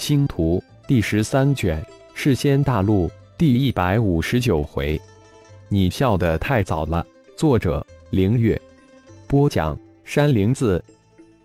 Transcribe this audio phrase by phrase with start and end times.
[0.00, 1.78] 星图第十三卷，
[2.14, 4.98] 世仙大陆第一百五十九回。
[5.68, 7.06] 你笑得太早了。
[7.36, 8.58] 作者：凌月。
[9.26, 10.82] 播讲：山灵子。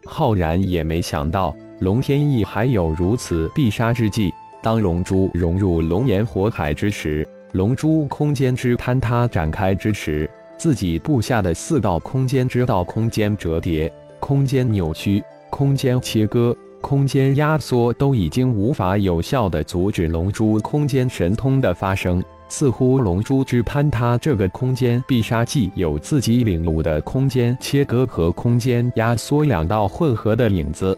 [0.06, 4.34] 浩然也没想到龙天翼还有如此必杀之计。
[4.64, 13.92] 当龙珠融入龙炎火海之时，龙珠空间之坍塌展开之时，自己布下的四道空间之道，空间折叠、
[14.22, 22.24] 空间扭曲、空间切割、空间压缩，都已经无法有效的阻止龙珠空间神通的发生。
[22.48, 30.96] 似乎龙珠之坍塌这个空间必杀技有自己领悟的空间切割和空间压缩两道混合的影子，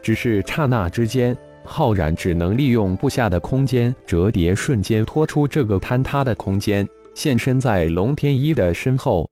[0.00, 9.28] 只是刹那之间，浩然只能利用布下的空间折叠，瞬间拖出这个坍塌的空间，现身在龙天一的身后，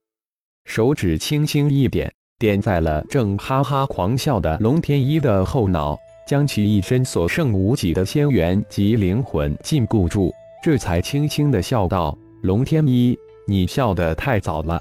[0.66, 10.32] 手指轻轻一点，点在了正哈哈狂笑的龙天一的后脑，将其一身所剩无几的仙元及灵魂禁锢住。
[10.62, 14.80] 这才轻轻的笑道：“龙天一，你笑得太早了，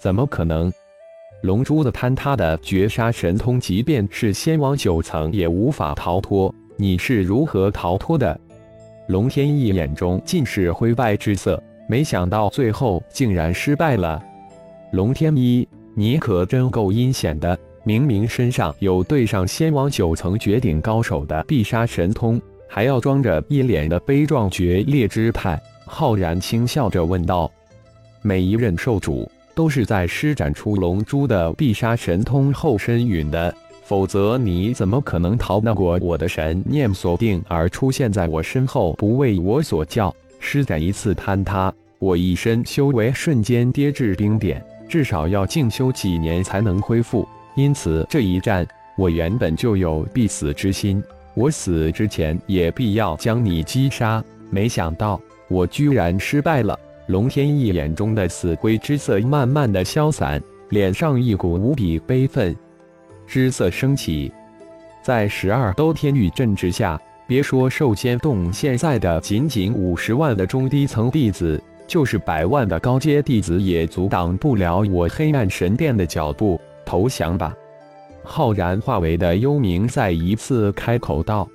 [0.00, 0.72] 怎么可能？
[1.42, 6.54] 龙珠的坍塌的绝杀神通，即便是仙王九层也无法逃脱。
[6.78, 8.40] 你是如何逃脱的？”
[9.08, 14.22] 龙天一眼中尽是灰败之色，没想到最后竟然失败了。
[14.92, 17.58] 龙天一，你可真够阴险的！
[17.84, 22.40] 明明身上有对上仙王九层绝顶高手的必杀神通。
[22.68, 27.50] 还要装着一脸的悲壮决裂之态，浩然轻笑着问道
[28.22, 33.52] ：“每一任兽主都是在施展出龙珠的必杀神通后身陨的，
[33.82, 40.14] 否则你怎么可能逃得过我的神念锁定而出现在我身后，不为我所叫？
[40.38, 47.26] 施展一次坍塌，我一身修为瞬间跌至冰点，至少要静修几年才能恢复。
[47.54, 51.02] 因此这一战，我原本就有必死之心。”
[51.32, 55.18] 我死之前也必要将你击杀，没想到
[55.48, 56.78] 我居然失败了。
[57.06, 62.54] 龙天翼眼中的死灰之色慢慢的消散，脸上一股无比悲愤
[63.28, 64.30] 之色升起。
[65.02, 76.58] 在十二都天域镇之下，别说寿仙洞现在的仅仅五十万的中低层弟子，就是百万的高阶弟子也阻挡不了我黑暗神殿的脚步。
[76.86, 77.52] 投降吧！
[78.22, 81.48] 浩然化为的幽冥再一次开口道：“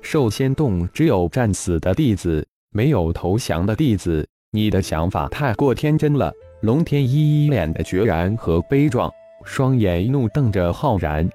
[0.00, 4.24] 寿仙洞只有战死的弟子，没有投降的弟子。
[4.52, 9.10] 你的想法太过天真了。”龙天一一脸的决然和悲壮，
[9.44, 11.28] 双眼怒瞪着浩然：“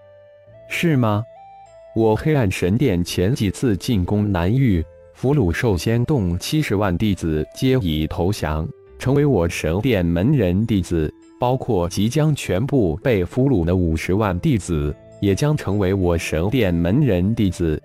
[0.69, 1.21] 是吗？
[1.93, 4.83] 我黑暗神殿前几次进攻南域，
[5.21, 8.65] 俘虏寿仙洞七十万弟子，皆已投降，
[8.97, 17.81] 成为我神殿门人弟子。”包括即将全部被俘虏的五十万弟子，也将成为我神殿门人弟子。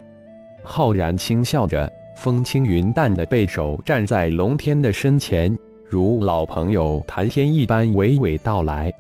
[0.63, 5.59] 浩然轻笑着，风轻云淡的背手站在龙天的身前，
[5.89, 8.93] 如老朋友谈天一般娓娓道来：“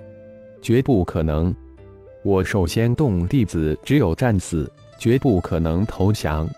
[0.61, 1.55] 绝不可能，
[2.25, 4.69] 我寿仙洞弟子只有战死，
[4.99, 6.49] 绝不可能投降。”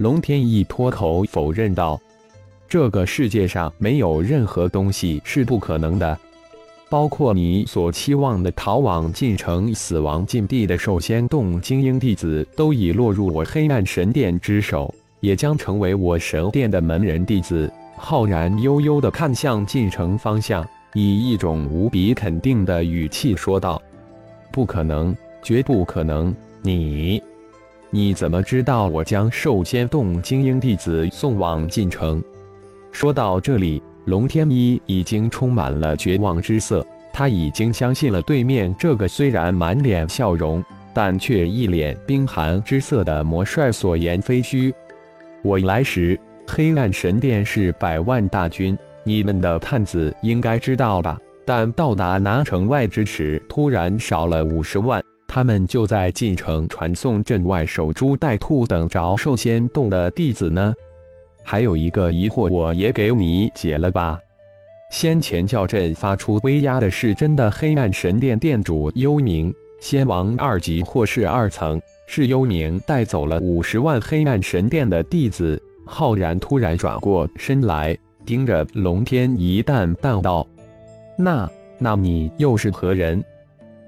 [0.00, 2.00] 龙天一脱口否认道
[2.66, 6.18] ：“这个世界上没有任何东西是不可能的。”
[6.88, 17.70] 包括你所期望的逃往进城、死亡禁地的寿仙洞精英弟子，都已落入我黑暗神殿之手，也将成为我神殿的门人弟子。
[17.94, 23.80] 浩然悠悠地看向进城方向，以一种无比肯定的语气说道
[24.50, 26.34] ：“不可能，绝不可能！
[26.62, 27.22] 你，
[27.90, 32.22] 你怎么知道我将兽仙洞精英弟子送往进城？”
[32.92, 33.82] 说到这里。
[34.06, 40.64] 龙天一已经充满了绝望之色，他已经相信了对面这个虽然满脸笑容，
[40.94, 44.74] 但却一脸冰寒之色的魔帅所言非虚。
[45.42, 46.18] 我来时，
[46.48, 51.16] 黑暗神殿是百万大军，你们的探子应该知道吧？
[51.44, 55.00] 但到达南城外之时，突然少了五十万，
[55.32, 60.74] 他们就在进城传送阵外守株待兔，等着兽仙洞的弟子呢。
[61.44, 64.18] 还有一个疑惑，我也给你解了吧。
[64.90, 75.62] 先前叫阵发出威压的是真的黑暗神殿殿主幽冥，仙王二级或是二层，是幽冥带走了五十万黑暗神殿的弟子。
[75.84, 77.96] 浩然突然转过身来，
[78.26, 80.44] 盯着龙天一淡淡道
[81.16, 81.48] ：“那，
[81.78, 83.22] 那你又是何人？”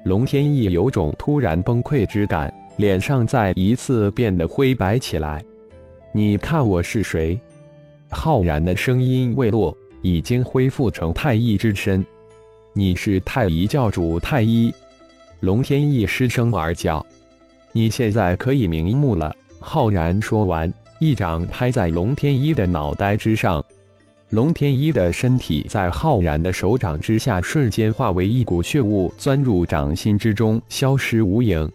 [0.05, 5.41] 龙天翼有种突然崩溃之感，脸上再一次变得灰白起来。
[6.13, 7.39] 你看我是谁？
[8.11, 12.05] 浩然的声音未落，已经恢复成太一之身。
[12.73, 14.75] 你是太一教主太一。
[15.39, 17.05] 龙天翼失声而叫
[17.71, 19.33] ：“你现在可以瞑目了。
[19.61, 23.65] 浩然说完，一掌拍在龙天一的脑袋之上。
[24.33, 31.71] 龙天一的身体在浩然的手掌之下瞬间化为一股血雾，钻入掌心之中，消失无影。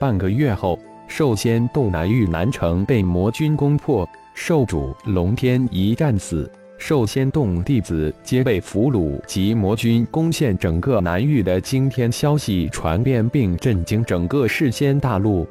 [0.00, 4.04] 半个月后，兽仙洞南域南城被魔军攻破，
[4.34, 15.46] 兽主龙天一战死，兽仙洞弟子皆被俘虏，及魔军攻陷整个南域的惊天消息传遍，并震惊整个世仙大陆。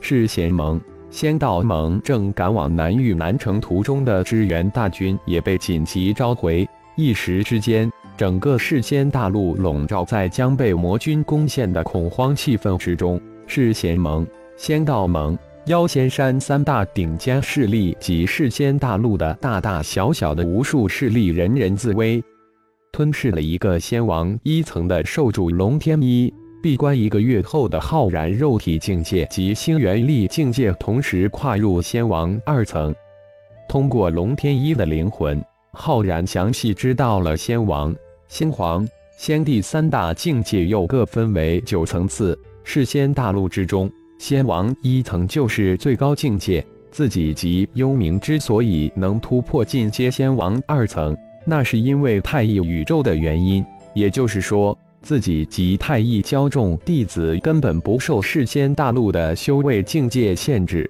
[0.00, 0.80] 世贤盟。
[1.10, 6.66] 仙道盟正赶往南域南城途中的支援大军也被紧急召回，
[6.96, 13.20] 一时之间，整个世仙大陆笼罩在将被魔军攻陷的恐慌气氛之中。
[13.48, 14.24] 世贤盟、
[14.56, 15.36] 仙道盟、
[15.66, 22.22] 妖仙山三大顶尖势力及世仙大陆的大大小小的无数势力，人人自危，
[22.92, 26.32] 吞噬了一个仙王一层的兽主龙天一。
[26.62, 32.94] 闭关一个月后的浩然肉体境界及星元力境界同时跨入仙王二层，
[33.66, 35.42] 通过龙天一的灵魂，
[35.72, 37.96] 浩然详细知道了仙王、
[38.28, 38.86] 仙皇、
[39.16, 42.38] 仙帝三大境界又各分为九层次。
[42.62, 46.64] 世仙大陆之中，仙王一层就是最高境界。
[46.90, 51.16] 自己及幽冥之所以能突破进阶仙王二层，
[51.46, 53.64] 那是因为太一宇宙的原因。
[53.94, 54.76] 也就是说。
[55.02, 60.88] 自己及太一教众弟子根本不受世间大陆的修为境界限制。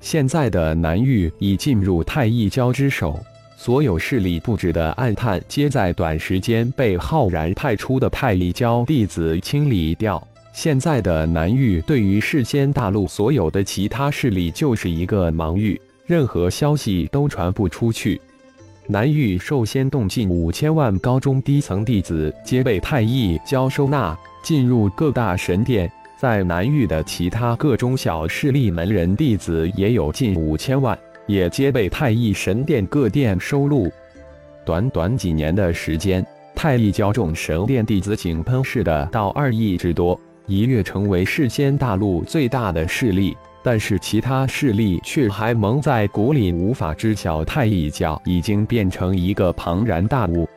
[0.00, 3.18] 现在的南域已进入太一教之手，
[3.56, 10.22] 所有势力布置的暗探皆在短时间被浩然派出的太一教弟子清理掉。
[10.52, 18.20] 现在的南域对于世间大陆所有的其他势力就是一个盲域，任何消息都传不出去。
[18.90, 30.98] 南域寿仙洞近五千万高中低层弟子皆被太一教收纳进入各大神殿，在南域的其他各中小势力门人弟子也有近五千万，
[31.28, 33.88] 也皆被太一神殿各殿收录。
[34.64, 36.26] 短短几年的时间，
[36.56, 43.36] 太一教众神殿弟子井喷式的到二亿之多，一跃成为世间大陆最大的势力。
[43.62, 50.48] 但是其他势力却还蒙在鼓里，无法知晓太一教已经变成一个庞然大物，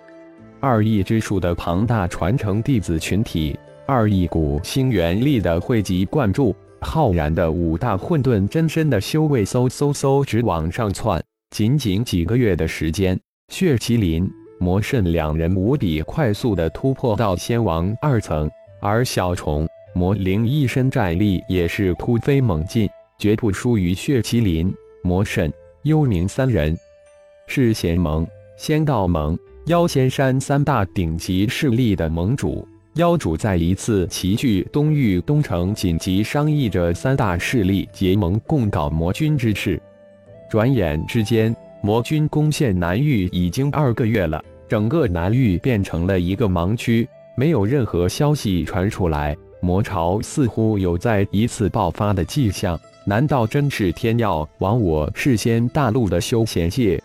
[0.61, 11.21] 二亿之数的庞大传承弟子群体，二亿股星元力的汇集灌注，浩然的五大混沌真身的修为嗖嗖嗖直往上窜。
[11.51, 13.19] 仅仅几个月的时间，
[13.49, 18.49] 血麒麟、魔圣两人无比快速的突破到仙王二层，
[18.81, 19.67] 而小虫。
[19.95, 24.73] 魔灵一身战力也是突飞猛进，绝不输于血麒麟、
[25.03, 25.53] 魔神、
[25.83, 26.75] 幽冥三人。
[27.45, 28.25] 是贤盟、
[28.57, 29.37] 仙道盟、
[29.67, 39.79] 妖仙山三大顶级势力的盟主，妖主在一次齐聚东域东城，紧急商议着三大势力结盟共搞魔军之事。
[40.49, 47.07] 转眼之间，魔军攻陷南域已经二个月了，整个南域变成了一个盲区，
[47.37, 49.37] 没有任何消息传出来。
[49.63, 57.01] 魔潮似乎有再一次爆发的迹象，难道真是天要亡我世先大陆的休闲界？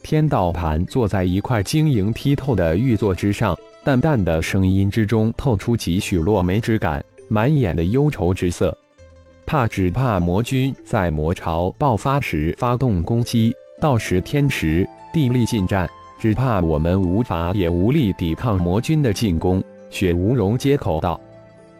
[0.00, 8.76] 天道盘坐在一块晶莹剔透的玉座之上，淡淡的声音之中透出几许落梅之感，满眼的忧愁之色。
[9.44, 15.90] 怕只怕魔君在魔潮爆发时发动攻击，到时天时地利尽战，
[16.20, 19.60] 只怕我们无法也无力抵抗魔君的进攻。
[19.90, 21.20] 雪无容接口道。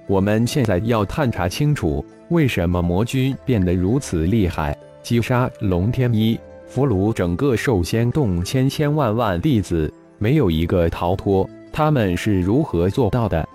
[0.08, 11.48] 我们现在要探查清楚，为什么魔君变得如此厉害，击杀龙天一，俘虏整个兽仙洞千千万万弟子，没有一个逃脱。
[11.70, 13.46] 他们是如何做到的？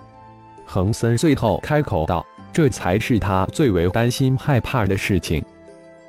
[0.64, 5.44] 恒森最后开口道：“这才是他最为担心害怕的事情。”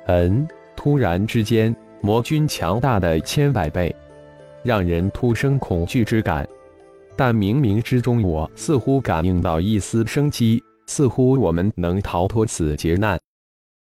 [0.06, 3.92] 嗯，突然之间，魔君强大的千百倍，
[4.62, 6.46] 让人突生恐惧之感。
[7.16, 13.18] 但冥冥之中，我似乎感应到一丝生机，似乎我们能逃脱此劫难。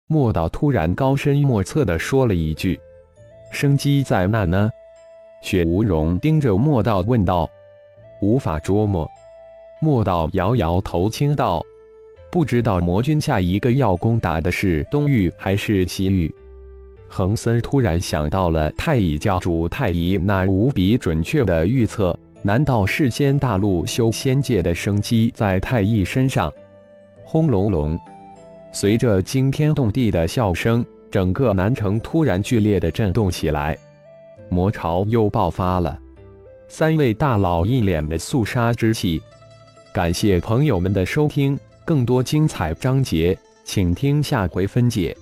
[0.07, 2.79] 莫道突然高深莫测地说了一句
[3.51, 4.69] ：“生机在哪呢？”
[5.43, 7.49] 雪无容盯着莫道问道
[8.21, 9.09] ：“无法捉摸。”
[9.81, 11.61] 莫道摇摇头，轻道
[12.31, 16.33] ：“不知道魔君下一个要攻打的是东域还是西域。”
[17.09, 22.17] 恒森突然想到了太乙教主太乙那无比准确的预测。
[22.45, 26.53] 难道世间大陆修仙界的生机在太一身上？
[27.23, 27.99] 轰隆隆，
[28.71, 33.75] 随着惊天动地的笑声，整个南城突然剧烈的震动起来，
[34.47, 35.99] 魔潮又爆发了。
[36.67, 39.19] 三位大佬一脸的肃杀之气。
[39.91, 45.17] 感谢朋友们的收听，更多精彩章节，请听下回分解。